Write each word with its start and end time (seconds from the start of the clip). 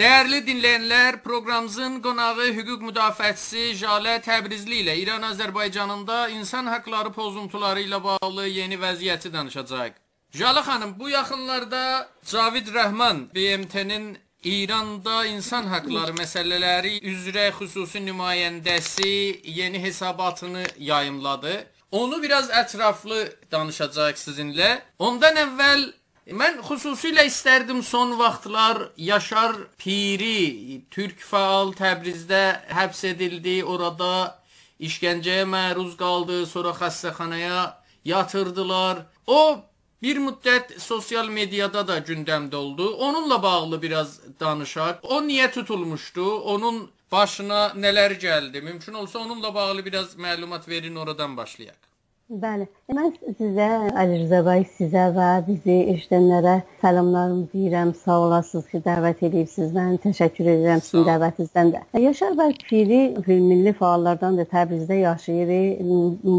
Dəyərli 0.00 0.38
dinləyənlər, 0.46 1.18
proqramımızın 1.20 1.98
qonağı 2.00 2.46
hüquq 2.56 2.80
müdafiəçisi 2.86 3.74
Jalə 3.76 4.14
Təbrizli 4.24 4.78
ilə 4.80 4.94
İran 4.96 5.26
Azərbaycanında 5.28 6.30
insan 6.32 6.70
haqqları 6.72 7.12
pozuntuları 7.12 7.82
ilə 7.84 7.98
bağlı 8.06 8.46
yeni 8.48 8.78
vəziyyəti 8.80 9.28
danışacağıq. 9.34 9.98
Jalə 10.40 10.62
xanım, 10.64 10.94
bu 11.00 11.10
yaxınlarda 11.12 11.82
Cavid 12.30 12.72
Rəhman 12.78 13.26
BMT-nin 13.34 14.16
İranda 14.54 15.26
insan 15.34 15.68
haqqları 15.68 16.16
məsələləri 16.16 16.96
üzrə 17.12 17.50
xüsusi 17.60 18.00
nümayəndəsi 18.08 19.12
yeni 19.60 19.82
hesabatını 19.82 20.64
yayımladı. 20.78 21.54
Onu 21.92 22.22
biraz 22.22 22.48
ətraflı 22.48 23.26
danışacağıq 23.52 24.16
sizinlə. 24.16 24.78
Ondan 24.98 25.36
əvvəl 25.44 25.90
Mən 26.30 26.60
xüsusilə 26.62 27.24
istərdim 27.26 27.80
son 27.82 28.12
vaxtlar 28.18 28.92
Yaşar 28.96 29.56
Piri, 29.82 30.82
türk 30.94 31.24
faal 31.26 31.72
Təbrizdə 31.74 32.60
həbs 32.70 33.00
edildi, 33.08 33.56
orada 33.64 34.38
işgəncəyə 34.78 35.48
məruz 35.50 35.96
qaldı, 35.98 36.44
sonra 36.46 36.70
xəstəxanaya 36.78 37.64
yatırdılar. 38.06 39.02
O 39.26 39.58
bir 40.02 40.22
müddət 40.22 40.78
sosial 40.78 41.26
mediada 41.26 41.82
da 41.88 41.98
gündəmdə 41.98 42.56
oldu. 42.56 42.88
Onunla 42.94 43.42
bağlı 43.42 43.82
biraz 43.82 44.20
danışaq. 44.40 45.02
O 45.02 45.20
niyə 45.26 45.50
tutulmuşdu? 45.50 46.30
Onun 46.54 46.90
başına 47.12 47.72
nələr 47.74 48.18
gəldi? 48.22 48.62
Mümkün 48.62 48.94
olsa 48.94 49.18
onunla 49.18 49.54
bağlı 49.54 49.84
biraz 49.84 50.14
məlumat 50.14 50.68
verin, 50.68 50.96
oradan 50.96 51.36
başlayaq. 51.36 51.89
Bəli. 52.30 52.68
Mən 52.94 53.08
sizə 53.40 53.64
Əli 53.98 54.20
Rza 54.20 54.38
bəy, 54.46 54.60
sizə 54.76 55.08
və 55.16 55.30
bizi 55.48 55.74
eşidənlərə 55.90 56.52
salamlarımı 56.82 57.48
deyirəm. 57.54 57.90
Sağ 58.04 58.18
olasınız 58.26 58.68
ki, 58.70 58.80
dəvət 58.84 59.24
edibsiniz. 59.26 59.72
Mən 59.74 59.96
təşəkkür 60.04 60.50
edirəm 60.52 60.82
sizin 60.86 61.08
dəvətinizdən 61.08 61.72
də. 61.74 61.80
Yaşar 62.04 62.36
bəy 62.38 62.54
Piri 62.68 63.00
milli 63.26 63.72
fəallardan 63.80 64.38
da 64.38 64.46
Təbrizdə 64.52 65.00
yaşayır. 65.00 65.50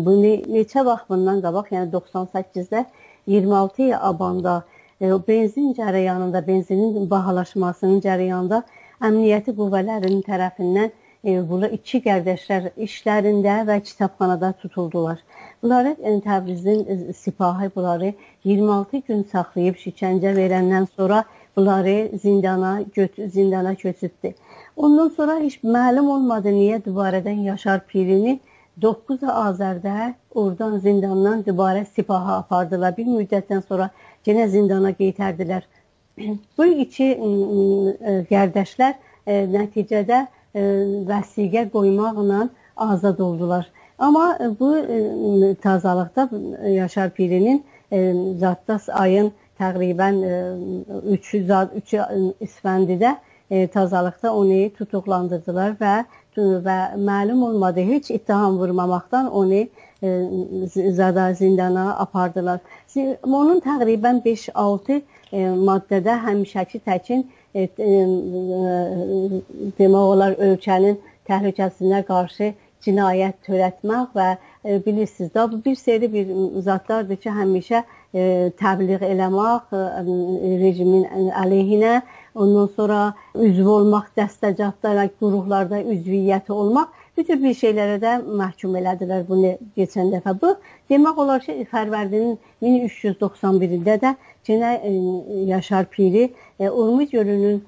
Bu 0.08 0.16
neçə 0.22 0.86
vaxt 0.88 1.12
bundan 1.12 1.44
qabaq, 1.44 1.74
yəni 1.76 1.92
98-də 1.98 2.86
26 3.36 3.92
abanda 4.00 4.62
e, 5.02 5.12
benzin 5.28 5.74
cərəyanında, 5.76 6.46
benzinin 6.48 7.12
bahalaşmasının 7.12 8.00
cərəyanında 8.08 8.64
əmniyyəti 9.04 9.60
qüvvələrinin 9.60 10.24
tərəfindən 10.24 10.96
e, 11.26 11.50
burada 11.50 11.70
iki 11.78 12.02
qardaşlar 12.04 12.72
işlərində 12.86 13.62
və 13.68 13.78
kitabxanada 13.88 14.52
tutuldular. 14.62 15.20
Bunları 15.64 15.96
yəni, 16.00 16.22
Təbrizin 16.26 16.86
e, 16.88 17.14
sipahı 17.14 17.72
bunları 17.76 18.14
26 18.44 19.02
gün 19.08 19.24
saxlayıb 19.34 19.78
şikəncə 19.84 20.34
verəndən 20.38 20.88
sonra 20.96 21.24
bunları 21.58 22.18
zindana 22.24 22.82
göt 22.96 23.20
zindana 23.34 23.76
köçürdü. 23.76 24.34
Ondan 24.76 25.10
sonra 25.10 25.40
heç 25.40 25.60
məlum 25.64 26.10
olmadı 26.16 26.56
niyə 26.56 26.82
dübarədən 26.86 27.44
Yaşar 27.50 27.86
Pirini 27.88 28.40
9 28.82 29.22
Azərdə 29.22 30.14
oradan 30.34 30.78
zindandan 30.80 31.44
dübarə 31.46 31.86
sipaha 31.86 32.38
apardılar. 32.42 32.98
Bir 32.98 33.06
müddətdən 33.06 33.62
sonra 33.68 33.90
yenə 34.26 34.48
zindana 34.50 34.96
qaytardilər. 34.98 35.68
Bu 36.58 36.66
iki 36.66 37.14
qardaşlar 38.30 38.96
e, 39.28 39.44
nəticədə 39.58 40.28
vəsiqə 40.56 41.70
qoymaqla 41.72 42.50
azad 42.78 43.20
oldular. 43.20 43.70
Amma 44.02 44.38
e, 44.42 44.60
bu 44.60 44.78
e, 44.78 45.56
tazalıqda 45.56 46.30
Yaşar 46.70 47.10
Pirinin 47.10 47.66
e, 47.92 48.14
Zatdas 48.40 48.90
ayın 48.90 49.32
təqribən 49.60 50.16
3 51.06 51.34
3 51.34 51.94
İsfəndidə 52.42 53.12
tazalıqda 53.74 54.32
onu 54.34 54.58
tutuqlandırdılar 54.78 55.76
və 55.82 55.94
və 56.66 56.78
məlum 57.10 57.44
olmadı 57.44 57.84
heç 57.92 58.10
ittiham 58.12 58.58
vurmamaqdan 58.58 59.32
onu 59.32 59.62
zada 60.98 61.34
zindana 61.34 61.86
apardılar. 62.06 62.60
Onun 63.24 63.60
təqribən 63.60 64.24
5-6 64.26 65.02
maddədə 65.68 66.18
həmişəki 66.26 66.80
təkin 66.80 67.28
demək 69.80 70.02
olar 70.02 70.36
ölkənin 70.40 71.00
təhlükəsinə 71.28 72.04
qarşı 72.08 72.54
cinayət 72.86 73.36
törətmək 73.46 74.16
və 74.18 74.28
e, 74.34 74.80
bilirsiniz 74.86 75.32
də 75.36 75.46
bu 75.52 75.60
bir 75.66 75.76
seri 75.76 76.10
bir 76.14 76.32
zatlardır 76.66 77.20
ki, 77.24 77.30
həmişə 77.38 77.84
e, 77.84 78.24
təbliğ 78.62 79.04
eləmək 79.06 79.76
e, 79.78 79.84
rejimin 80.64 81.06
əleyhinə, 81.44 82.02
ondan 82.36 82.70
sonra 82.76 83.02
üzv 83.36 83.68
olmaq, 83.76 84.10
dəstəcatlara, 84.18 85.10
qurumlarda 85.20 85.82
üzviyyəti 85.82 86.52
olmaq 86.56 87.01
bu 87.18 87.24
tür 87.28 87.42
bir 87.44 87.56
şeylərə 87.64 87.98
də 88.04 88.14
məhkum 88.42 88.78
elədilər 88.80 89.26
bunu 89.28 89.56
keçən 89.78 90.14
dəfə. 90.14 90.36
Bu 90.42 90.56
demək 90.92 91.20
olar 91.24 91.44
ki, 91.46 91.58
Fərvərdinin 91.72 92.38
1391-də 92.62 93.98
də 94.06 94.16
yenə 94.48 94.72
e, 94.78 94.94
Yaşar 95.52 95.86
Piri 95.92 96.30
e, 96.60 96.70
Urmic 96.70 97.12
gölünün 97.12 97.62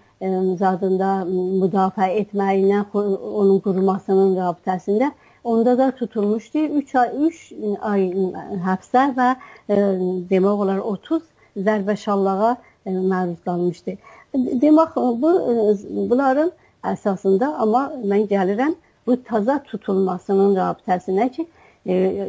zadında 0.58 1.12
müdafiə 1.28 2.10
etməyindən 2.22 2.86
onun 2.96 3.60
qurulmasının 3.66 4.36
rabitəsində 4.38 5.12
onda 5.44 5.78
da 5.78 5.92
tutulmuşdu. 5.92 6.60
3 6.60 6.96
ay 6.96 7.10
3 7.28 7.42
ay 7.82 8.06
həbsə 8.68 9.06
və 9.18 9.30
e, 9.70 9.76
demək 10.32 10.64
olar 10.66 10.80
30 10.80 11.24
zərbə 11.68 11.98
şallağa 12.06 12.56
e, 12.86 12.92
məruz 12.92 13.42
qalmışdı. 13.46 13.98
Demək 14.64 14.96
bu 14.96 15.34
e, 15.52 15.76
bunların 16.10 16.52
əsasında 16.94 17.54
amma 17.66 17.84
mən 18.04 18.28
gəlirəm 18.32 18.76
bu 19.08 19.18
taza 19.24 19.60
tutulmasının 19.64 20.56
rabitəsinə 20.56 21.30
ki, 21.36 21.48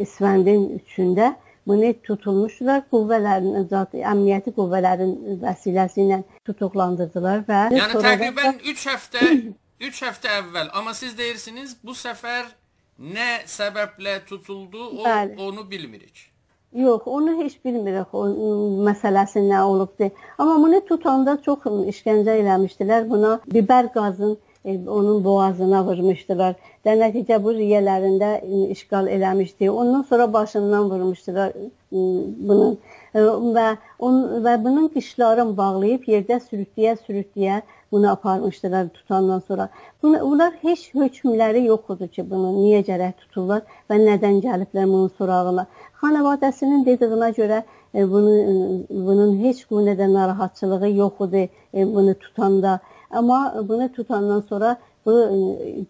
İsfəndin 0.05 0.81
3-də 0.97 1.35
bunu 1.67 1.93
tutulmuşdular. 2.03 2.83
Qüvvələrin, 2.93 3.69
zat 3.71 3.95
əmniyyəti 3.95 4.55
qüvvələrin 4.57 5.15
vəsiləsi 5.45 6.03
ilə 6.05 6.21
tutuqlandırdılar 6.49 7.47
və 7.49 7.61
Yəni 7.77 8.03
təqribən 8.09 8.61
3 8.75 8.87
həftə 8.91 9.25
3 9.89 10.05
həftə 10.09 10.37
əvvəl, 10.41 10.71
amma 10.75 10.95
siz 10.95 11.17
deyirsiniz 11.19 11.77
bu 11.85 11.97
səfər 11.99 12.47
nə 12.99 13.43
səbəblə 13.51 14.21
tutuldu, 14.29 14.91
o 15.01 15.05
Bəli. 15.05 15.37
onu 15.41 15.71
bilmirik. 15.71 16.31
Yox, 16.75 17.03
onu 17.07 17.37
heç 17.43 17.55
bilmirik 17.65 18.15
o 18.15 18.25
məsələsi 18.87 19.45
nə 19.47 19.61
olubdu. 19.63 20.09
Amma 20.39 20.57
bunu 20.63 20.81
tutanda 20.89 21.37
çox 21.43 21.69
işgəncə 21.93 22.35
eləmişdilər. 22.41 23.07
Buna 23.11 23.37
biber 23.47 23.93
qazın 23.95 24.35
e, 24.35 24.54
onun 24.65 25.25
boğazına 25.25 25.85
vurmuşdular. 25.87 26.57
Və 26.85 26.97
nəticə 27.01 27.39
bu 27.45 27.53
riyələrində 27.57 28.31
işğal 28.73 29.09
eləmişdi. 29.13 29.71
Ondan 29.71 30.03
sonra 30.03 30.33
başından 30.33 30.91
vurmuşdular 30.91 31.53
bunun 31.93 32.79
və 33.15 33.67
on 33.99 34.17
və 34.45 34.55
bunun 34.65 34.89
qışlarını 34.95 35.57
bağlayıb 35.57 36.09
yerdə 36.11 36.41
sürütləyə-sürütləyə 36.49 37.61
bunu 37.93 38.11
aparmışdılar 38.11 38.89
tutandan 38.89 39.39
sonra. 39.39 39.69
Bunlar 40.03 40.53
heç 40.63 40.89
hökmləri 40.95 41.67
yox 41.67 41.95
idi 41.95 42.09
ki, 42.17 42.25
bunu 42.31 42.51
niyə 42.57 42.81
gərək 42.89 43.13
tuturlar 43.21 43.63
və 43.91 44.01
nədən 44.01 44.41
gəliblər 44.43 44.89
bunun 44.91 45.13
sorağına. 45.19 45.67
Xanavadəsinin 46.03 46.83
dediyinə 46.89 47.31
görə 47.39 47.61
e, 47.95 48.03
bunu 48.11 48.35
bunun 48.91 49.37
heç 49.45 49.63
qünədə 49.71 50.11
narahatçılığı 50.15 50.91
yox 50.97 51.23
idi 51.29 51.49
e, 51.75 51.87
bunu 51.95 52.15
tutanda. 52.15 52.81
Amma 53.15 53.55
bunu 53.69 53.89
tutandan 53.93 54.41
sonra 54.41 54.77
bu 55.07 55.15
e, 55.23 55.39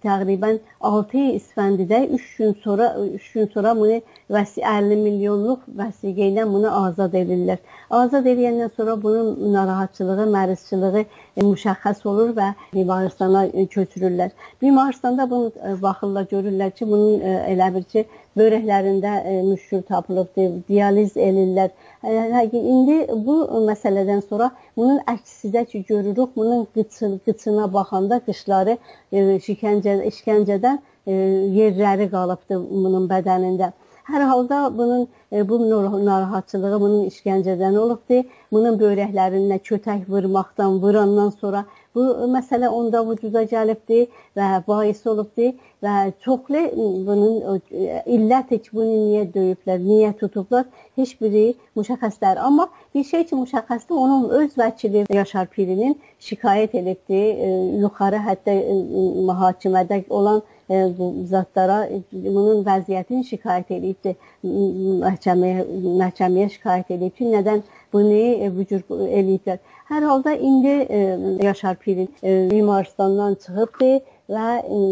təqribən 0.05 0.59
6 0.81 1.25
İsfəndidə 1.39 2.01
3 2.19 2.37
gün 2.39 2.57
sonra 2.65 2.89
3 3.05 3.33
gün 3.33 3.51
sonra 3.55 3.77
bunu 3.77 4.01
vəsi 4.37 4.65
50 4.71 4.99
milyonluq 5.03 5.69
vəsiqə 5.81 6.31
ilə 6.33 6.47
bunu 6.53 6.73
azad 6.87 7.15
edirlər. 7.23 7.61
Azad 7.91 8.27
edəndən 8.27 8.73
sonra 8.77 8.97
bunun 9.03 9.53
narahatçılığı, 9.53 10.27
mərizçiliyi 10.37 11.07
müşəxəs 11.43 12.05
olur 12.07 12.35
və 12.37 12.53
Bimaristana 12.75 13.47
e, 13.47 13.67
köçürürlər. 13.67 14.31
Bimaristanda 14.63 15.29
bunu 15.31 15.79
baxırlar, 15.83 16.29
görürlər 16.31 16.71
ki, 16.77 16.87
bunun 16.91 17.25
elə 17.55 17.71
bir 17.75 17.89
ki, 17.95 18.07
börəklərində 18.39 19.13
e, 19.23 19.35
müşkül 19.47 19.83
tapılıbdır, 19.89 20.55
dializ 20.69 21.17
elirlər. 21.17 21.71
E, 22.05 22.45
indi 22.61 22.99
bu 23.27 23.37
məsələdən 23.69 24.25
sonra 24.29 24.51
bunun 24.77 25.01
əksidə 25.11 25.65
ki, 25.71 25.85
görürük, 25.89 26.37
bunun 26.37 26.67
qıçı, 26.77 27.19
qıçına 27.27 27.71
baxanda 27.73 28.21
qışları 28.27 28.77
e, 29.13 29.39
şikəncə, 29.47 30.01
işgəncədən 30.11 30.79
e, 31.07 31.15
yerləri 31.61 32.11
qalıbdır 32.11 32.67
bunun 32.71 33.09
bədənində. 33.11 33.73
Hər 34.05 34.21
halda 34.29 34.79
bunun 34.79 35.09
e, 35.33 35.49
bu 35.49 35.59
narahatçılığı 36.07 36.81
bunun 36.81 37.05
işgəncədən 37.11 37.77
olubdur. 37.83 38.27
Bunun 38.53 38.77
böyrəklərinə 38.83 39.57
kötək 39.69 40.03
vurmaqdan, 40.13 40.77
vurandan 40.83 41.31
sonra 41.41 41.63
bu 41.97 42.05
məsələ 42.35 42.69
onda 42.81 43.01
vücuda 43.09 43.47
gəlibdir 43.55 44.11
və 44.37 44.51
bais 44.69 45.01
olubdur 45.13 45.55
və 45.85 45.97
çoxlu 46.25 46.63
bunun 47.07 47.61
illəti 48.17 48.61
ki, 48.63 48.73
bunu 48.73 48.97
niyə 49.09 49.27
döyüblər, 49.35 49.83
niyə 49.85 50.13
tutublar, 50.21 50.65
heç 50.99 51.15
biri 51.21 51.45
müşəxəslər. 51.77 52.41
Amma 52.41 52.69
bir 52.95 53.05
şey 53.05 53.27
ki, 53.29 53.37
müşəxəsdə 53.43 53.93
onun 54.05 54.31
öz 54.41 54.57
vəkili 54.59 55.05
Yaşar 55.13 55.51
Pirinin 55.53 55.99
şikayət 56.25 56.79
edibdi, 56.81 57.23
yuxarı 57.83 58.23
hətta 58.25 58.57
mühakimədə 59.29 60.05
olan 60.09 60.43
bu 60.99 61.11
zatlara 61.29 61.83
bunun 62.13 62.65
vəziyyətini 62.65 63.27
şikayət 63.29 63.75
edibdi. 63.79 64.17
Məhkəməyə 65.05 65.67
məhkəməyə 66.01 66.49
şikayət 66.57 66.95
edib 66.97 67.13
ki, 67.19 67.29
nədən 67.37 67.61
bunu 67.93 68.51
bu 68.57 68.65
cür 68.71 68.87
eləyiblər. 68.89 69.61
Hər 69.91 70.03
halda 70.09 70.33
indi 70.33 70.75
Yaşar 71.45 71.77
Pirin 71.77 72.09
Bimarslandan 72.23 73.35
çıxıbdı 73.35 74.01
və 74.31 74.47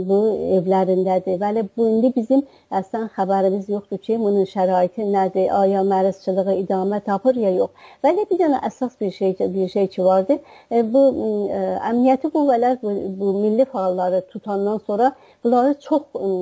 bu 0.09 0.19
evlərindədir. 0.59 1.39
Bəli, 1.41 1.65
bu 1.77 1.87
indi 1.89 2.13
bizim 2.17 2.43
əslən 2.75 3.09
xəbərimiz 3.17 3.69
yoxdur 3.73 4.01
ki, 4.05 4.19
bunun 4.21 4.45
şəraiti 4.49 5.07
nədir, 5.09 5.49
aya 5.57 5.83
məruzçılığı 5.89 6.57
idamə 6.63 7.01
tapır 7.07 7.39
ya 7.41 7.53
yox. 7.57 7.71
Bəli, 8.05 8.27
bir 8.31 8.41
dənə 8.43 8.61
əsas 8.69 8.99
bir 9.01 9.13
şey 9.13 9.37
bir 9.55 9.69
şey 9.69 9.87
ki 9.95 10.05
vardı. 10.05 10.39
E, 10.71 10.83
bu 10.93 11.05
e, 11.49 11.63
əmniyyəti 11.91 12.33
qüvvələr 12.35 12.79
bu, 12.83 12.95
bu 13.21 13.33
milli 13.39 13.67
fəalları 13.73 14.23
tutandan 14.33 14.81
sonra 14.87 15.13
bunları 15.45 15.75
çox 15.81 16.03
e, 16.21 16.33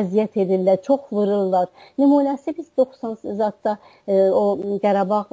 əziyyət 0.00 0.40
edirlər, 0.46 0.82
çox 0.82 1.06
vururlar. 1.12 1.70
Nümunəsi 1.98 2.56
biz 2.56 2.66
90 2.76 3.16
zadda 3.36 3.78
o 4.32 4.58
Qarabağ 4.82 5.24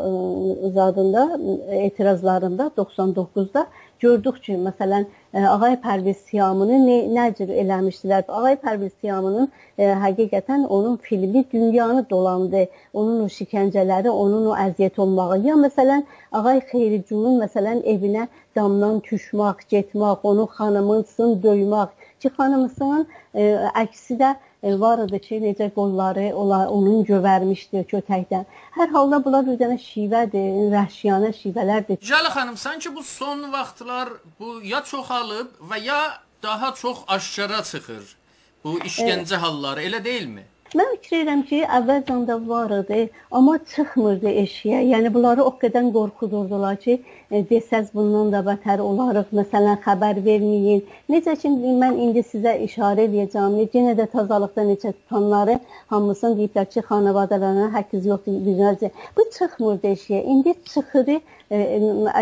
zadında 0.74 1.40
etirazlarında 1.70 2.72
99-da 2.78 3.68
gördük 4.04 4.38
ki, 4.44 4.58
məsələn, 4.68 5.06
e, 5.34 5.42
Ağay 5.48 5.76
Pərviz 5.86 6.20
Siyamını 6.28 6.78
nə, 6.84 6.98
nə 7.16 7.26
cür 7.38 7.52
eləmişdilər. 7.64 8.28
Ağay 8.40 8.58
Pərviz 8.64 8.94
Siyamının 9.02 9.50
e, 9.78 9.90
həqiqətən 10.04 10.68
onun 10.78 10.98
filmi 11.08 11.44
dünyanı 11.54 12.06
dolandı. 12.10 12.66
Onun 12.94 13.24
o 13.26 13.28
şikəncələri, 13.38 14.12
onun 14.12 14.52
o 14.52 14.56
əziyyət 14.68 15.00
olmağı. 15.06 15.42
Ya 15.48 15.58
məsələn, 15.66 16.06
Ağay 16.40 16.64
Xeyricunun 16.72 17.42
məsələn 17.46 17.84
evinə 17.96 18.28
damdan 18.56 19.02
düşmək, 19.10 19.68
getmək, 19.76 20.26
onu 20.32 20.48
xanımısın 20.58 21.38
döymək 21.44 21.94
ki, 22.20 22.34
xanımısının 22.40 23.08
e, 23.34 23.54
əksi 23.86 24.20
də 24.24 24.36
E, 24.36 24.53
var 24.64 25.04
idi 25.06 25.20
ki, 25.20 25.40
necə 25.44 25.70
qolları 25.76 26.30
onlar 26.36 26.68
onun 26.72 27.04
gövərmişdi 27.08 27.84
kötəkdən. 27.92 28.46
Hər 28.78 28.90
halda 28.96 29.20
bunlar 29.26 29.46
bir 29.48 29.60
dənə 29.60 29.78
şivədir, 29.82 30.72
vəhşiyanə 30.74 31.34
şivələrdir. 31.40 32.00
Cələ 32.00 32.32
xanım, 32.36 32.58
sanki 32.58 32.96
bu 32.96 33.04
son 33.04 33.52
vaxtlar 33.54 34.16
bu 34.40 34.60
ya 34.64 34.84
çoxalıb 34.84 35.60
və 35.70 35.84
ya 35.84 36.02
daha 36.44 36.74
çox 36.74 37.04
aşkara 37.08 37.64
çıxır. 37.64 38.16
Bu 38.64 38.80
işgəncə 38.80 39.36
e, 39.36 39.44
halları, 39.44 39.84
elə 39.84 40.04
deyilmi? 40.04 40.46
Mən 40.74 40.88
fikir 40.94 41.20
edirəm 41.20 41.42
ki, 41.46 41.58
əvvəlcən 41.78 42.22
də 42.26 42.36
var 42.50 42.72
idi, 42.74 43.02
amma 43.38 43.60
çıxmırdı 43.72 44.32
eşiyə. 44.42 44.80
Yəni 44.92 45.12
bunları 45.14 45.44
o 45.46 45.52
qədər 45.62 45.90
qorxudurdular 45.98 46.80
ki, 46.86 46.96
e, 47.30 47.42
desəz 47.52 47.92
bundan 47.98 48.32
da 48.34 48.40
bətər 48.48 48.82
olarıq. 48.82 49.28
Məsələn, 49.40 49.78
xəbər 49.84 50.22
verməyin. 50.28 50.82
Necə 51.14 51.36
ki 51.44 51.52
mən 51.84 52.00
indi 52.06 52.24
sizə 52.32 52.56
işarə 52.68 53.06
edəcəm. 53.06 53.60
Yenə 53.76 53.94
də 54.00 54.08
təzəlikdə 54.16 54.66
necə 54.72 54.96
tutanları 54.96 55.60
hamısını 55.94 56.40
deyiblər 56.40 56.66
ki, 56.74 56.86
xanavadalarına 56.90 57.68
həqiz 57.76 58.08
yoxdur, 58.10 58.40
bizəcə. 58.48 58.90
Bu 59.18 59.28
çıxmırdı 59.38 59.92
eşiyə. 59.92 60.24
İndi 60.36 60.56
çıxırı 60.74 61.20
e, 61.52 61.62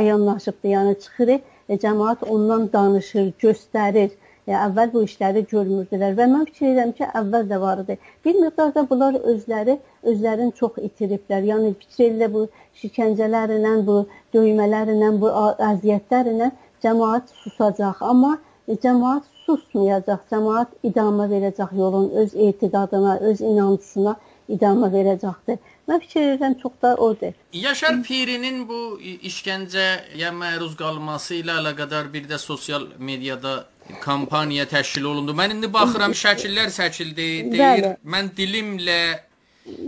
əyanlaşıbdı, 0.02 0.74
yəni 0.76 1.00
çıxırı 1.06 1.40
e, 1.70 1.80
cəmaət 1.86 2.28
ondan 2.36 2.68
danışır, 2.76 3.32
göstərir 3.46 4.12
e, 4.12 4.31
əvvəl 4.58 4.92
bu 4.94 5.04
işləri 5.08 5.44
görmürdülər 5.52 6.16
və 6.18 6.28
mən 6.34 6.46
fikir 6.50 6.68
edirəm 6.72 6.94
ki, 6.98 7.08
əvvəl 7.20 7.48
də 7.52 7.60
var 7.62 7.84
idi. 7.84 7.98
Bir 8.26 8.40
miqdar 8.40 8.74
da 8.76 8.86
bunlar 8.90 9.18
özləri 9.34 9.78
özlərini 10.04 10.56
çox 10.60 10.80
itiriblər. 10.88 11.46
Yəni 11.52 11.74
fikir 11.84 12.08
edirlər 12.08 12.34
bu 12.36 12.46
şikəncələrlə, 12.82 13.74
bu 13.88 13.98
döymələrlə, 14.36 15.12
bu 15.22 15.34
əziyyətlərlə 15.72 16.52
cəmaət 16.84 17.36
susacaq, 17.44 18.02
amma 18.02 18.38
cəmaət 18.68 19.30
susmayacaq. 19.46 20.26
Cəmaət 20.32 20.76
idamə 20.92 21.28
verəcək 21.32 21.74
yolun 21.78 22.12
öz 22.24 22.36
etiqadına, 22.50 23.18
öz 23.30 23.42
inancısına 23.42 24.16
idamə 24.52 24.90
verəcəkdir. 24.94 25.60
Mən 25.90 26.02
fikir 26.04 26.28
edirəm 26.36 26.56
çox 26.62 26.74
da 26.84 26.96
odur. 26.96 27.36
Yaşar 27.54 28.02
Pirinin 28.08 28.64
bu 28.70 28.82
işgəncəyə 29.02 30.32
məruz 30.36 30.78
qalması 30.80 31.42
ilə 31.42 31.60
əlaqədar 31.62 32.12
bir 32.14 32.28
də 32.32 32.40
sosial 32.40 32.88
mediada 33.00 33.66
kampaniya 34.02 34.66
təşkil 34.66 35.04
olundu. 35.04 35.36
Mən 35.38 35.58
indi 35.58 35.74
baxıram 35.74 36.12
şəkillər 36.12 36.72
çəkildi. 36.78 37.28
Deyir, 37.52 37.66
Bəli. 37.66 37.92
mən 38.06 38.32
dilimlə 38.38 39.02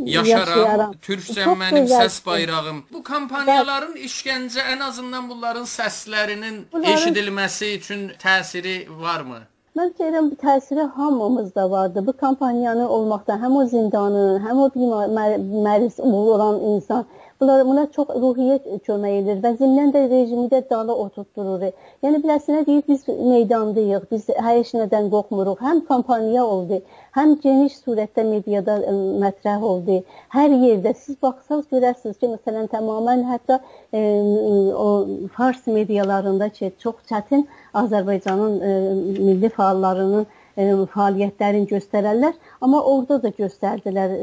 yaşaram, 0.06 0.60
yaşayaram. 0.60 0.94
Türkcəm 1.02 1.56
mənim 1.64 1.88
səs 1.88 2.20
bayrağım. 2.26 2.84
Bu 2.94 3.04
kampaniyaların 3.04 3.96
işgəncə 4.08 4.68
ən 4.74 4.84
azından 4.84 5.30
bunların 5.30 5.66
səslərinin 5.66 6.62
bunların... 6.74 6.94
eşidilməsi 6.94 7.74
üçün 7.80 8.12
təsiri 8.24 8.78
varmı? 9.02 9.42
Mən 9.78 9.90
deyirəm 10.00 10.30
bu 10.32 10.36
təsiri 10.36 10.84
hamımızda 10.96 11.72
vardı. 11.72 12.04
Bu 12.08 12.14
kampaniyanı 12.18 12.90
olmaqda 12.90 13.40
həm 13.42 13.58
o 13.58 13.66
zindanın, 13.68 14.40
həm 14.46 14.58
o 14.66 14.68
məris 15.68 16.02
olan 16.02 16.60
insan 16.62 17.06
Bunlar, 17.42 17.64
buna 17.66 17.84
çox 17.92 18.12
ruhiyyə 18.24 18.78
kömək 18.86 19.16
edir 19.22 19.40
və 19.44 19.52
zimdən 19.60 19.92
də 19.96 20.02
rejimi 20.12 20.46
də 20.52 20.62
dalı 20.70 20.94
oturtdurur. 21.06 21.64
Yəni 22.06 22.20
biləsinə 22.24 22.62
deyir, 22.68 22.84
biz 22.88 23.08
meydandayıq, 23.08 24.06
biz 24.12 24.28
heç 24.48 24.74
nədən 24.78 25.10
qorxmuruq. 25.14 25.64
Həm 25.68 25.82
kampaniya 25.90 26.46
oldu, 26.46 26.80
həm 27.18 27.34
geniş 27.44 27.80
surətdə 27.86 28.24
mediada 28.30 28.78
mətrəh 29.24 29.66
oldu. 29.72 30.00
Hər 30.36 30.56
yerdə 30.66 30.94
siz 31.00 31.18
baxsaz 31.26 31.66
görərsiniz 31.74 32.22
ki, 32.22 32.30
məsələn, 32.36 32.70
tamamilə 32.72 33.28
hətta 33.32 33.60
ə, 33.60 34.04
o 34.86 34.88
fars 35.36 35.66
medialarında 35.68 36.50
ki, 36.54 36.72
çox 36.86 37.02
çətin 37.10 37.48
Azərbaycanın 37.84 38.56
ə, 38.62 38.78
milli 39.20 39.52
fəallarının 39.58 40.30
fəaliyyətlərini 40.56 41.68
göstərərlər, 41.72 42.34
amma 42.62 42.82
orada 42.82 43.18
da 43.24 43.32
göstərdilər. 43.38 44.16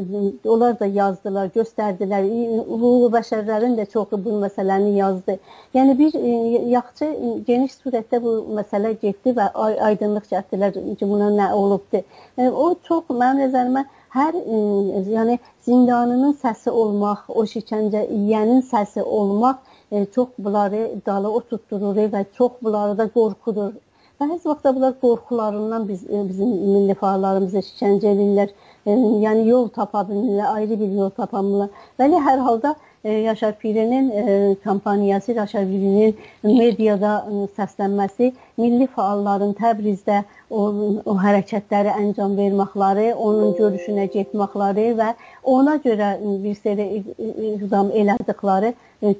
Onlar 0.46 0.76
da 0.78 0.86
yazdılar, 0.86 1.50
göstərdilər. 1.54 2.26
Hüquq 2.70 3.08
bəşərlərin 3.14 3.76
də 3.78 3.86
çoxu 3.90 4.18
bu 4.24 4.36
məsələni 4.44 4.96
yazdı. 4.98 5.38
Yəni 5.74 5.96
bir 5.98 6.18
ə, 6.20 6.34
yaxşı 6.76 7.10
geniş 7.46 7.78
surətdə 7.82 8.22
bu 8.22 8.36
məsələ 8.58 8.94
getdi 9.02 9.34
və 9.38 9.50
aydınlıq 9.88 10.30
gətirdilər 10.30 10.78
ki, 10.98 11.06
buna 11.06 11.30
nə 11.34 11.50
olubdu. 11.52 12.04
Yəni, 12.38 12.52
o 12.52 12.74
çox 12.86 13.10
mənim 13.10 13.44
nəzərimə 13.46 13.84
hər 14.14 14.38
ə, 14.38 14.62
yəni 15.16 15.38
zindanının 15.66 16.38
səsi 16.38 16.70
olmaq, 16.70 17.26
o 17.28 17.44
şikəncə 17.46 18.06
yeyənin 18.06 18.62
səsi 18.70 19.02
olmaq 19.02 19.66
çox 20.14 20.28
bunları 20.38 21.00
dalı 21.06 21.30
oturtdurur 21.34 21.96
və 22.12 22.24
çox 22.36 22.52
bunları 22.62 22.98
da 22.98 23.08
qorxudur. 23.10 23.72
Bəzi 24.20 24.48
vaxtda 24.48 24.70
bunlar 24.76 24.92
qorxularından 25.00 25.88
biz 25.88 26.00
e, 26.04 26.18
bizim 26.28 26.48
milli 26.72 26.94
fəallarımıza 27.02 27.60
şikəncə 27.68 28.10
edirlər. 28.14 28.50
E, 28.84 28.96
yəni 29.22 29.46
yol 29.46 29.68
tapa 29.76 30.02
bilmirlər, 30.08 30.50
ayrı 30.56 30.76
bir 30.80 30.90
yol 30.96 31.12
tapamırlar. 31.20 31.70
Bəli, 32.02 32.18
hər 32.26 32.42
halda 32.46 32.74
e, 33.04 33.14
Yaşar 33.28 33.54
Pirinin 33.62 34.10
kampaniyası, 34.64 35.32
Yaşar 35.38 35.64
Pirinin 35.70 36.18
mediada 36.42 37.14
səslənməsi, 37.56 38.28
milli 38.60 38.90
fəalların 38.96 39.54
Təbrizdə 39.62 40.18
o, 40.50 40.66
o 41.12 41.16
hərəkətləri 41.24 41.94
əncam 42.02 42.36
verməkləri, 42.42 43.14
onun 43.14 43.54
görüşünə 43.62 44.04
getməkləri 44.18 44.90
və 45.00 45.14
ona 45.54 45.78
görə 45.86 46.10
bir 46.44 46.60
seri 46.60 46.90
iqdam 47.54 47.88
elədikləri 48.02 48.74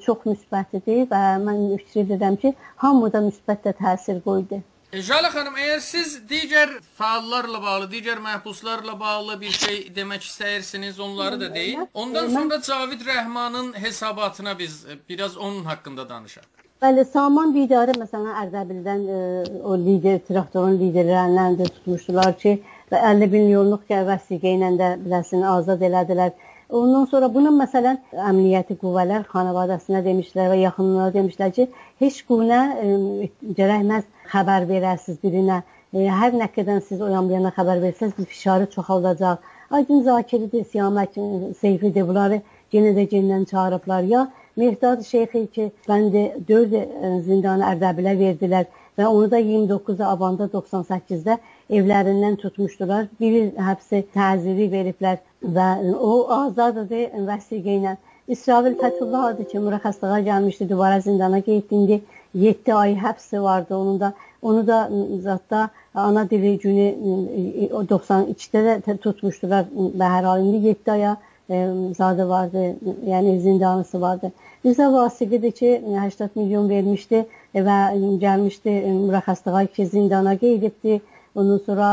çox 0.05 0.29
müsbətdir 0.29 1.07
və 1.15 1.23
mən 1.47 1.71
fikir 1.79 2.05
edirəm 2.05 2.37
ki, 2.45 2.53
hamıda 2.85 3.23
müsbət 3.31 3.65
də 3.65 3.79
təsir 3.81 4.21
qoydu. 4.29 4.61
Jale 4.91 5.29
xanım, 5.31 5.55
əgər 5.55 5.79
siz 5.79 6.17
digər 6.27 6.73
fəallarla 6.97 7.61
bağlı, 7.63 7.85
digər 7.93 8.19
məhbuslarla 8.19 8.97
bağlı 8.99 9.37
bir 9.39 9.53
şey 9.55 9.77
demək 9.95 10.25
istəyirsiniz, 10.27 10.99
onları 10.99 11.39
da 11.39 11.53
deyin. 11.55 11.87
Ondan 11.93 12.27
sonra 12.29 12.61
Cavid 12.61 13.01
Rəhmanın 13.01 13.73
hesabatına 13.73 14.59
biz 14.59 14.85
biraz 15.09 15.37
onun 15.37 15.63
haqqında 15.63 16.09
danışaq. 16.09 16.43
Bəli, 16.81 17.05
Saman 17.05 17.53
Bidarı 17.55 17.95
məsələn 18.01 18.35
Ərdəbildən 18.43 19.01
ə, 19.05 19.17
e, 19.47 19.59
o 19.63 19.77
lider, 19.77 20.19
traktorun 20.27 20.79
liderlərindən 20.81 21.59
də 21.59 21.67
tutmuşdular 21.75 22.33
ki, 22.43 22.55
və 22.91 23.01
50 23.13 23.31
milyonluq 23.31 23.91
vəsiqə 24.07 24.55
ilə 24.57 24.71
də 24.79 24.95
biləsin 25.05 25.45
azad 25.45 25.81
elədilər. 25.87 26.33
Ondan 26.71 27.05
sonra 27.11 27.27
bunun 27.33 27.57
məsələn 27.59 27.97
əmniyyəti 28.29 28.77
qüvvələr 28.79 29.25
xanavadasına 29.27 29.99
demişlər 30.05 30.53
və 30.53 30.57
yaxınlarına 30.61 31.13
demişlər 31.17 31.51
ki, 31.57 31.65
heç 31.99 32.19
günə 32.29 32.59
e, 32.79 33.29
gərəkməz 33.57 34.05
xəbər 34.31 34.67
verəsiz 34.69 35.17
birinə. 35.23 35.57
E, 35.91 36.05
hər 36.07 36.37
nə 36.39 36.47
qədər 36.55 36.79
siz 36.85 37.01
o 37.03 37.09
yan 37.11 37.27
bu 37.27 37.35
yana 37.35 37.51
xəbər 37.57 37.81
versəz, 37.83 38.13
fişarı 38.15 38.69
çoxaldacaq. 38.75 39.41
Aydın 39.71 40.03
Zakiridir, 40.05 40.63
Siyamət 40.71 41.17
Seyfidir, 41.59 42.07
bunları 42.07 42.39
yenə 42.71 42.93
də 42.95 43.05
gendən 43.15 43.43
çağırıblar 43.51 44.07
ya 44.07 44.29
Mehdad 44.55 45.03
Şeyxi 45.03 45.47
ki, 45.51 45.71
bəndi 45.89 46.23
4 46.47 46.77
e, 46.79 46.85
zindanı 47.27 47.67
Ərdəbilə 47.73 48.15
verdilər 48.19 48.71
və 48.99 49.07
onu 49.07 49.27
da 49.31 49.43
29 49.43 49.99
avanda 50.07 50.47
98-də 50.55 51.37
evlərindən 51.69 52.39
tutmuşdular. 52.45 53.11
Biri 53.19 53.43
həbsi 53.67 54.05
təziri 54.15 54.71
veriblər 54.71 55.19
və 55.43 55.67
o 55.97 56.13
azaddır 56.33 57.13
vəsiqə 57.27 57.77
ilə. 57.79 57.97
İsrail 58.27 58.75
Fəthullah 58.79 59.31
adı 59.33 59.47
ki, 59.51 59.57
mürəxxəsliyə 59.57 60.21
gəlmişdi, 60.29 60.69
duvara 60.69 60.99
zindana 61.01 61.39
getdi. 61.39 62.01
7 62.33 62.73
ay 62.73 62.93
həbsi 62.95 63.41
vardı 63.43 63.75
onun 63.75 63.99
da. 63.99 64.13
Onu 64.41 64.67
da 64.67 64.89
zətdə 65.25 65.67
ana 65.95 66.29
dili 66.29 66.57
günü 66.59 66.85
92-də 67.89 68.77
də 68.85 68.97
tutmuşdular 68.97 69.65
Bəhər 69.75 70.27
ayında 70.33 70.67
7 70.67 70.91
aya 70.91 71.17
zadı 71.97 72.29
vardı, 72.29 72.75
yəni 73.07 73.39
zindanısı 73.39 74.01
vardı. 74.01 74.31
Bizə 74.65 74.93
vasiqidir 74.93 75.51
ki, 75.51 75.81
80 75.99 76.29
milyon 76.35 76.69
vermişdi 76.69 77.25
və 77.55 77.77
gəlmişdi 78.23 78.77
mürəxxəsliyə 78.87 79.67
ki, 79.67 79.85
zindana 79.85 80.37
qeydibdi. 80.37 81.01
Ondan 81.35 81.59
sonra 81.65 81.89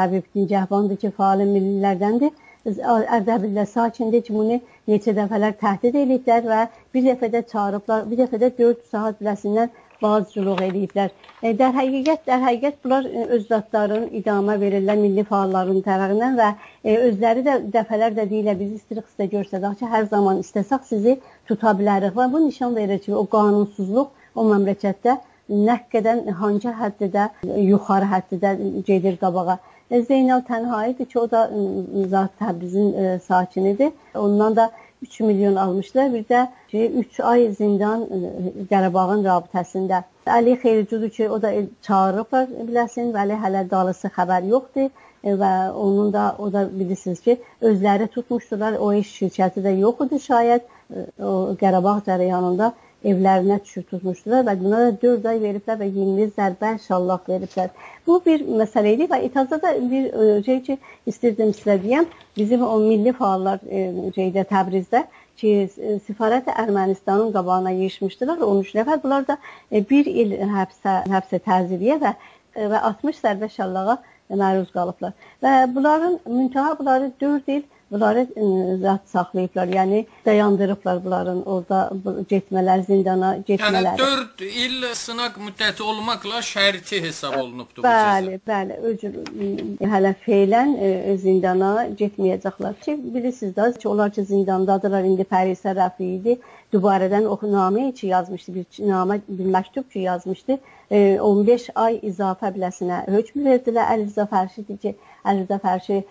Həbibdin 0.00 0.48
Cəhbandır 0.50 0.96
ki, 0.96 1.10
faal 1.10 1.40
millilərdəndir. 1.40 2.30
Ərdəbildə 2.68 3.64
sakindir 3.66 4.22
ki, 4.26 4.34
bunu 4.34 4.60
neçə 4.90 5.14
dəfələr 5.16 5.54
təhdid 5.60 5.96
ediblər 6.04 6.48
və 6.52 6.62
bir 6.94 7.04
dəfə 7.10 7.30
də 7.34 7.44
çağırıblar, 7.52 8.08
bir 8.10 8.24
dəfə 8.24 8.40
də 8.42 8.50
4 8.58 8.88
saat 8.92 9.20
biləsindən 9.22 9.70
bazculuq 10.02 10.60
ediblər. 10.68 11.14
E, 11.42 11.52
dər 11.58 11.72
həqiqət, 11.74 12.24
dər 12.26 12.42
həqiqət 12.44 12.76
bunlar 12.84 13.06
e, 13.08 13.24
öz 13.36 13.46
zatların 13.48 14.08
idamə 14.20 14.58
verirlər 14.60 15.00
milli 15.00 15.24
fəalların 15.30 15.80
tərəfindən 15.86 16.36
və 16.38 16.50
e, 16.84 16.96
özləri 17.08 17.44
də 17.46 17.56
dəfələr 17.74 18.14
də 18.18 18.28
deyirlər 18.30 18.58
biz 18.60 18.76
istirik 18.78 19.08
sizə 19.10 19.30
göstərdək 19.32 19.80
ki, 19.80 19.88
hər 19.94 20.06
zaman 20.12 20.42
istəsək 20.44 20.86
sizi 20.90 21.16
tuta 21.50 21.74
bilərik 21.80 22.14
və 22.18 22.28
bu 22.32 22.44
nişan 22.46 22.76
verir 22.78 23.02
ki, 23.02 23.14
o 23.14 23.24
qanunsuzluq 23.32 24.14
o 24.38 24.46
məmləkətdə 24.52 25.18
nə 25.48 25.78
qədər 25.92 26.26
hansı 26.38 26.74
həddə 26.76 27.28
yuxarı 27.42 28.08
həddə 28.12 28.54
gedir 28.86 29.16
qabağa. 29.20 29.58
Zeynal 29.90 30.42
Tənha 30.44 30.86
idi 30.90 31.04
ki, 31.04 31.18
o 31.18 31.30
da 31.30 31.50
zat 32.10 32.30
Təbrizin 32.40 32.92
e, 32.92 33.18
sakinidir. 33.18 33.92
Ondan 34.14 34.56
da 34.56 34.70
3 35.02 35.20
milyon 35.20 35.56
almışlar. 35.56 36.12
Bir 36.14 36.24
də 36.24 36.48
ki, 36.68 36.92
3 37.02 37.20
ay 37.20 37.48
zindan 37.58 38.04
Qarabağın 38.70 39.24
rabitəsində. 39.24 40.02
Əli 40.26 40.56
Xeyircudur 40.62 41.10
ki, 41.10 41.28
o 41.30 41.42
da 41.42 41.52
çağırıblar 41.82 42.48
biləsin, 42.68 43.12
bəli 43.16 43.38
hələ 43.44 43.64
dalısı 43.70 44.10
xəbər 44.16 44.48
yoxdur 44.50 44.90
e, 45.24 45.34
və 45.42 45.52
onun 45.72 46.12
da 46.12 46.34
o 46.38 46.52
da 46.52 46.66
bilirsiniz 46.80 47.20
ki, 47.20 47.38
özləri 47.60 48.08
tutmuşdular. 48.08 48.76
O 48.76 48.92
iş 48.92 49.14
şirkəti 49.22 49.64
də 49.64 49.78
yox 49.78 50.04
idi 50.06 50.20
şayət 50.26 50.68
e, 50.68 51.06
o 51.24 51.56
Qarabağ 51.60 52.00
cərəyanında 52.10 52.72
evlərinə 53.06 53.60
düşür 53.62 53.84
tutmuşdular 53.90 54.44
və 54.48 54.54
buna 54.60 54.80
da 54.86 54.94
4 55.02 55.26
ay 55.30 55.40
veriblər 55.42 55.78
və 55.80 55.88
20 55.92 56.32
zərbə 56.38 56.72
şallaq 56.86 57.28
veriblər. 57.30 57.70
Bu 58.06 58.18
bir 58.24 58.42
məsələ 58.62 58.94
idi 58.96 59.06
və 59.10 59.20
icazədə 59.28 59.74
bir 59.90 60.08
e, 60.08 60.26
şey 60.48 60.60
ki, 60.66 60.78
istirdim 61.06 61.54
sizə 61.54 61.78
deyəm, 61.84 62.08
bizim 62.36 62.64
o 62.66 62.74
milli 62.82 63.14
fəallar 63.20 63.62
e, 63.68 63.84
şeydə 64.16 64.44
Təbrizdə 64.50 65.04
ki, 65.38 65.54
e, 65.68 65.98
Səfarət 66.08 66.50
Ermənistanın 66.54 67.32
qabağına 67.36 67.76
yığılmışdılar 67.78 68.42
13 68.50 68.74
nəfər. 68.80 69.02
Bunlar 69.04 69.28
da 69.28 69.38
1 69.70 70.12
il 70.24 70.36
həbsə 70.58 71.02
həbsə 71.14 71.42
təziriyə 71.46 72.00
və 72.02 72.14
və 72.58 72.78
60 72.90 73.20
zərbə 73.22 73.48
şallağa 73.54 73.98
məruz 74.34 74.70
qalıblar. 74.74 75.12
Və 75.44 75.52
bunların 75.74 76.18
müntəha 76.26 76.78
bunları 76.78 77.12
4 77.20 77.52
il 77.54 77.62
bunları 77.90 78.26
e, 78.36 78.76
zat 78.76 79.00
saxlayıblar. 79.06 79.68
Yəni 79.68 80.04
dayandırıblar 80.26 81.04
bunların 81.04 81.42
orada 81.46 81.90
getmələr, 82.30 82.84
zindana 82.86 83.30
getmələri. 83.48 83.94
Yəni 83.96 83.98
4 83.98 84.44
il 84.64 84.86
sınaq 84.94 85.38
müddəti 85.46 85.82
olmaqla 85.82 86.42
şərti 86.44 87.00
hesab 87.02 87.38
olunubdu 87.40 87.82
bu 87.82 87.86
Bəli, 87.86 88.36
cəza. 88.36 88.44
bəli, 88.52 88.78
öcür 88.90 89.18
hələ 89.94 90.14
feylən 90.26 90.74
ə, 90.76 90.92
e, 91.12 91.16
zindana 91.24 91.72
getməyəcəklər 92.00 92.78
ki, 92.84 92.96
bilirsiniz 93.14 93.56
də 93.56 93.72
ki, 93.78 93.88
onlar 93.88 94.12
ki 94.14 94.24
zindandadırlar. 94.32 95.04
İndi 95.04 95.26
Pərisə 95.28 95.76
Rəfi 95.78 96.14
idi. 96.18 96.38
Dubarədən 96.72 97.24
o 97.26 97.38
namə 97.48 97.92
ki 97.96 98.10
yazmışdı, 98.12 98.54
bir 98.54 98.82
namə, 98.90 99.20
bir 99.28 99.54
məktub 99.54 99.88
ki 99.92 100.04
yazmışdı. 100.08 100.58
15 100.90 101.68
ay 101.74 101.98
izafə 102.10 102.50
biləsinə 102.54 103.02
hökm 103.12 103.44
verdilər. 103.44 103.90
Əliza 103.94 104.24
Fərşid 104.30 104.70
ki, 104.82 104.94
Əliza 105.28 105.58
Fərşi 105.64 106.02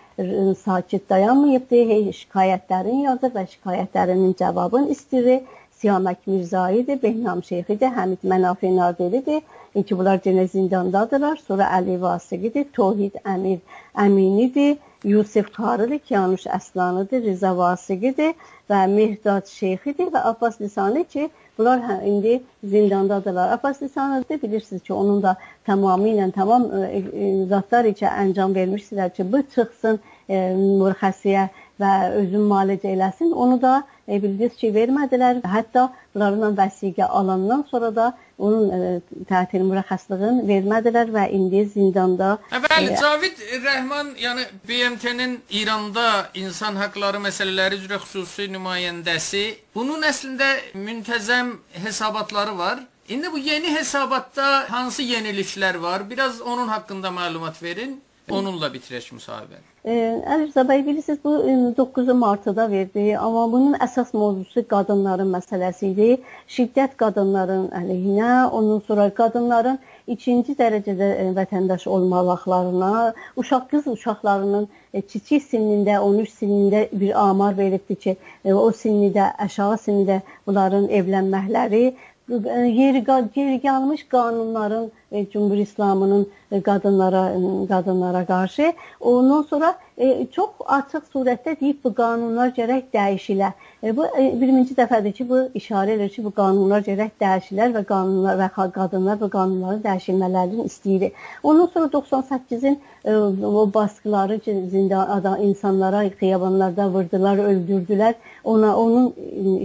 sakit 0.62 1.08
dayanmayıbdı, 1.10 1.84
hey 1.92 2.10
şikayətlərini 2.20 3.08
yazır 3.08 3.34
və 3.34 3.46
şikayətlərinin 3.54 4.36
cavabını 4.38 4.94
istəyir. 4.94 5.46
Siyamək 5.78 6.24
Mirzaidir, 6.26 6.98
Behnam 7.02 7.42
Şeyxidir, 7.46 7.92
Həmid 7.94 8.24
Mənafi 8.26 8.72
Nadiridir. 8.74 9.44
İki 9.78 9.98
bunlar 9.98 10.18
yenə 10.24 10.48
zindandadırlar. 10.50 11.38
Sonra 11.46 11.68
Əli 11.76 12.00
Vasiqidir, 12.02 12.66
Tohid 12.74 13.20
Əmir 13.22 13.60
Əminidir, 13.94 14.78
Yusif 15.06 15.52
Karıdır, 15.54 16.00
Kiyanuş 16.08 16.48
Əslanıdır, 16.58 17.22
Riza 17.28 17.52
Vasiqidir 17.56 18.34
və 18.70 18.80
Mehdad 18.90 19.46
Şeyxidir 19.46 20.10
və 20.14 20.24
Abbas 20.32 20.58
Lisani 20.60 21.04
ki, 21.04 21.28
Bunlar 21.58 21.80
hə, 21.82 21.94
indi 22.06 22.34
zindandadırlar. 22.64 23.52
Abbas 23.56 23.82
Lisanov 23.82 24.28
da 24.28 24.42
bilirsiniz 24.42 24.82
ki, 24.82 24.92
onun 24.94 25.22
da 25.22 25.36
tamamilə 25.66 26.30
tamam 26.32 26.68
e, 26.70 26.82
e, 26.98 27.30
zatlar 27.50 27.88
içə 27.90 28.12
əncam 28.24 28.54
vermişdilər 28.54 29.10
ki, 29.16 29.26
bu 29.32 29.42
çıxsın 29.54 29.98
e, 30.28 30.42
mürxəsiyə 30.54 31.48
və 31.80 31.92
özün 32.20 32.44
müalicə 32.50 32.92
eləsin. 32.94 33.32
Onu 33.32 33.60
da 33.62 33.74
e, 34.08 34.18
bildiniz 34.22 34.56
ki, 34.58 34.70
vermədilər. 34.74 35.42
Hətta 35.46 35.88
bunlarla 36.14 36.50
vəsiqə 36.58 37.06
alandan 37.20 37.64
sonra 37.70 37.90
da 37.94 38.08
onun 38.38 38.70
e, 38.70 38.90
tətil 39.30 39.64
mürəxxəsliyini 39.68 40.46
vermədilər 40.48 41.12
və 41.14 41.28
indi 41.34 41.64
zindanda. 41.74 42.36
Bəli, 42.52 42.92
e, 42.92 42.98
Cavid 43.00 43.42
Rəhman, 43.64 44.12
yəni 44.22 44.46
BMT-nin 44.68 45.38
İranda 45.60 46.08
insan 46.34 46.78
hüquqları 46.80 47.22
məsələləri 47.28 47.80
üzrə 47.82 48.00
xüsusi 48.04 48.50
nümayəndəsi. 48.54 49.46
Bunun 49.74 50.06
əslində 50.06 50.52
müntəzəm 50.74 51.56
hesabatları 51.84 52.58
var. 52.58 52.84
İndi 53.08 53.32
bu 53.32 53.38
yeni 53.38 53.70
hesabatda 53.72 54.66
hansı 54.70 55.02
yeniliklər 55.02 55.80
var? 55.80 56.10
Biraz 56.10 56.40
onun 56.40 56.68
haqqında 56.68 57.08
məlumat 57.08 57.62
verin. 57.62 58.02
Onunla 58.30 58.68
bitirək 58.68 59.12
müsahibəni. 59.16 59.64
Əlif 59.88 60.50
Zabəy 60.52 60.82
bilirsiniz 60.86 61.18
bu 61.24 61.30
9 61.76 62.08
martda 62.22 62.64
verdi, 62.70 63.04
amma 63.18 63.44
bunun 63.52 63.76
əsas 63.86 64.10
mövzusu 64.12 64.64
qadınların 64.72 65.30
məsələsi 65.32 65.86
idi. 65.92 66.08
Şiddət 66.56 66.98
qadınların 67.00 67.70
əleyhinə, 67.78 68.32
ondan 68.58 68.82
sonra 68.88 69.06
qadınların 69.20 69.78
ikinci 70.14 70.58
dərəcədə 70.58 71.08
vətəndaş 71.38 71.86
olmalıqlarına, 71.94 72.92
uşaq 73.40 73.64
qız 73.72 73.88
uşaqlarının 73.94 74.68
kiçik 75.14 75.46
sinində, 75.46 75.96
13 76.10 76.36
sinində 76.36 76.84
bir 76.92 77.16
amar 77.24 77.56
veribdi 77.56 77.96
ki, 78.04 78.16
o 78.52 78.68
sinnidə, 78.82 79.32
aşağı 79.48 79.80
sinində 79.88 80.20
bunların 80.46 80.92
evlənməkləri 81.00 81.84
yeri 82.28 83.04
geri 83.08 83.60
gəlmiş 83.64 84.08
qanunların 84.12 84.90
e, 85.12 85.30
Cümhur 85.30 85.56
İslamının 85.56 86.26
qadınlara 86.64 87.30
e, 87.30 87.66
qadınlara 87.66 88.26
qarşı 88.26 88.72
ondan 89.00 89.42
sonra 89.42 89.74
e, 89.98 90.26
çox 90.32 90.50
açıq 90.66 91.08
surətdə 91.14 91.54
deyib 91.60 91.80
bu 91.84 91.92
qanunlar 91.94 92.52
gərək 92.56 92.84
dəyişilə. 92.94 93.50
Bu 93.96 94.06
e, 94.06 94.24
birinci 94.40 94.74
dəfədir 94.78 95.12
ki, 95.12 95.28
bu 95.28 95.40
işarə 95.58 95.96
edir 95.96 96.10
ki, 96.14 96.24
bu 96.24 96.30
qanunlar 96.34 96.84
gərək 96.86 97.10
dəyişilər 97.22 97.74
və 97.76 97.84
qanunlar 97.88 98.38
və 98.40 98.48
qadınlar 98.74 99.20
bu 99.20 99.28
qanunların 99.32 99.82
dəyişilmələrini 99.84 100.66
istəyir. 100.70 101.12
Ondan 101.42 101.66
sonra 101.74 101.90
98-in 101.92 102.78
e, 103.04 103.14
o 103.16 103.70
baskıları 103.74 104.40
zindan 104.70 105.10
adam 105.18 105.42
insanlara 105.42 106.04
xiyabanlarda 106.04 106.88
vurdular, 106.94 107.38
öldürdülər. 107.38 108.14
Ona 108.44 108.76
onun 108.76 109.12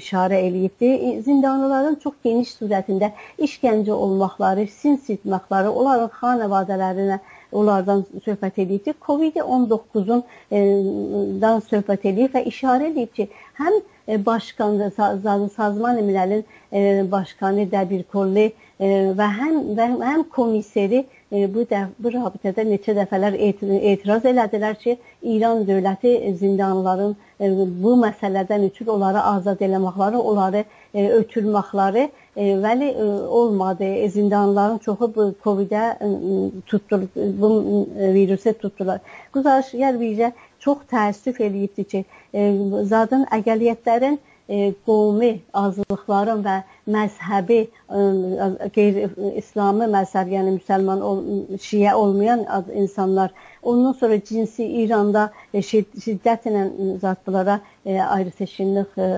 işarə 0.02 0.42
eləyibdi. 0.48 1.22
Zindanlıların 1.26 2.00
çox 2.04 2.14
geniş 2.24 2.56
surətində 2.60 3.12
işgəncə 3.38 3.92
olmaqları, 3.92 4.68
sins 4.68 5.10
etməkləri, 5.34 5.72
onların 5.72 6.12
xanəvadələrinə 6.20 7.20
onlardan 7.54 8.04
söhbət 8.26 8.60
edib. 8.64 8.90
Covid-19-un 9.08 10.24
e, 10.52 10.62
dan 11.42 11.62
söhbət 11.70 12.08
edib 12.12 12.34
və 12.36 12.46
işarə 12.50 12.92
edib 12.92 13.14
ki, 13.18 13.30
həm 13.60 13.80
e, 14.08 14.20
başqan 14.26 14.80
Sazman 15.56 16.02
Millərin 16.02 16.44
e, 16.72 17.04
başqanı 17.12 17.68
Dəbir 17.72 18.06
Kolli 18.12 18.52
və 18.84 19.28
həm 19.38 19.60
və 19.78 19.86
həm 20.02 20.24
komisseri 20.34 21.06
bu 21.34 21.64
da 21.70 21.88
bu 22.00 22.12
rabitədə 22.14 22.64
neçə 22.70 22.94
dəfələr 22.94 23.34
etiraz 23.40 24.26
elədilər 24.30 24.76
ki, 24.78 24.98
İran 25.34 25.64
dövləti 25.66 26.12
zindanlıların 26.38 27.16
bu 27.82 27.94
məsələdən 28.04 28.68
ötürü 28.70 28.92
onları 28.94 29.22
azad 29.32 29.62
eləməkləri, 29.66 30.20
onları 30.32 30.64
ötürməkləri 30.94 32.04
vəli 32.38 32.90
olmadı. 33.28 33.90
Zindanlıların 34.14 34.78
çoxu 34.86 35.10
bu 35.16 35.30
Covid-ə 35.44 35.86
tutulur, 36.70 37.08
bu 37.16 37.50
virusə 37.98 38.54
tutdular. 38.54 39.02
Quzarışlar 39.34 39.98
bizə 39.98 40.32
çox 40.60 40.86
təəssüf 40.92 41.42
eləyibdi 41.42 41.84
ki, 41.84 42.06
zadın 42.94 43.26
əqəliyyətlərin 43.40 44.20
e, 44.50 44.74
qovmi 44.86 45.32
azlıqların 45.54 46.44
və 46.46 46.56
məzhəbi 46.96 47.60
e, 47.64 48.70
qeyri-İslami 48.76 49.88
məzhəb, 49.96 50.32
yəni 50.36 50.56
müsəlman 50.58 51.04
ol, 51.10 51.22
şiə 51.68 51.94
olmayan 51.94 52.46
insanlar, 52.74 53.32
ondan 53.64 53.94
sonra 54.00 54.20
cinsi 54.24 54.66
İranda 54.84 55.30
e, 55.54 55.62
şiddətlə 55.62 56.66
zatlara 57.02 57.60
e, 57.86 58.02
ayrı 58.02 58.32
seçkinlik 58.32 58.98
e, 58.98 59.10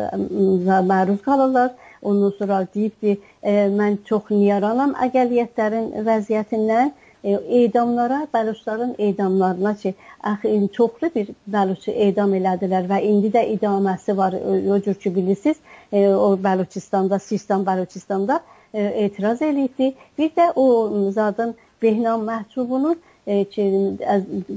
məruz 0.91 1.21
qalırlar. 1.25 1.73
Ondan 2.05 2.33
sonra 2.37 2.67
deyibdi, 2.75 3.17
e, 3.43 3.53
mən 3.73 3.97
çox 4.05 4.29
niyaranam 4.29 4.93
əqəliyyətlərin 5.07 5.89
vəziyyətindən 6.05 6.93
edamlara, 7.25 8.27
bəluçların 8.33 8.95
edamlarına 8.97 9.73
ki, 9.75 9.95
axı 10.23 10.67
çoxlu 10.73 11.09
bir 11.15 11.29
bəluçu 11.49 11.91
edam 11.91 12.33
elədilər 12.33 12.85
və 12.89 13.01
indi 13.01 13.31
də 13.33 13.41
idaməsi 13.55 14.17
var. 14.17 14.33
O 14.73 14.79
cür 14.81 14.93
ki 14.93 15.15
bilirsiniz, 15.15 15.57
o 15.93 16.37
Bəluçistanda, 16.43 17.19
Sistan 17.19 17.65
Bəluçistanda 17.65 18.39
etiraz 18.73 19.41
eləyibdi. 19.41 19.93
Bir 20.17 20.29
də 20.29 20.51
o 20.55 20.65
zadın 21.11 21.55
Behnam 21.81 22.27
Məhcubunun 22.29 22.95
ki, 23.25 23.63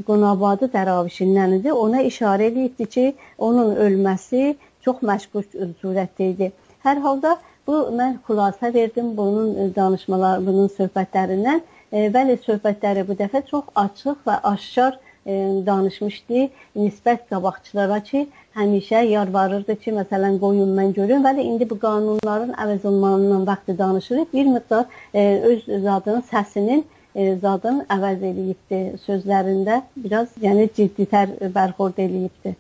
Qonabadı 0.07 0.69
dəravişindən 0.73 1.59
idi. 1.61 1.73
Ona 1.73 2.03
işarə 2.03 2.51
eləyibdi 2.51 2.87
ki, 2.87 3.15
onun 3.39 3.77
ölməsi 3.77 4.57
çox 4.85 5.01
məşkuk 5.03 5.57
surətdə 5.83 6.33
idi. 6.35 6.53
Hər 6.85 7.01
halda 7.01 7.39
bu 7.67 7.89
mən 7.97 8.19
xülasə 8.29 8.75
verdim 8.75 9.17
bunun 9.17 9.73
danışmalar, 9.77 10.47
bunun 10.47 10.69
söhbətlərindən. 10.69 11.61
Bəli, 11.93 12.35
söhbətləri 12.45 13.07
bu 13.09 13.15
dəfə 13.17 13.41
çox 13.49 13.71
açıq 13.83 14.19
və 14.29 14.35
aşkar 14.51 14.99
danışmışdı 15.69 16.43
nisbət 16.77 17.25
qabaqçılara 17.31 18.01
ki, 18.05 18.27
həmişə 18.57 19.03
yalvarırdı 19.09 19.77
ki, 19.81 19.95
məsələn, 19.97 20.37
qoyun 20.43 20.75
mən 20.77 20.93
görüm. 20.99 21.25
Bəli, 21.25 21.47
indi 21.49 21.69
bu 21.71 21.79
qanunların 21.81 22.53
əvəz 22.65 22.87
olunmasından 22.89 23.47
vaxtı 23.47 23.79
danışırıq. 23.79 24.29
Bir 24.35 24.47
miqdar 24.53 24.85
öz 25.53 25.65
zadının 25.89 26.25
səsinin 26.33 26.85
zadın 27.43 27.83
əvəz 27.97 28.25
eləyibdi 28.31 28.81
sözlərində. 29.07 29.83
Biraz 29.97 30.37
yəni 30.45 30.69
cidditər 30.77 31.37
bərxurd 31.55 32.01
eləyibdi. 32.05 32.57